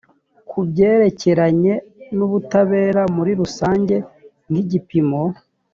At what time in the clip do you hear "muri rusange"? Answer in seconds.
3.15-3.95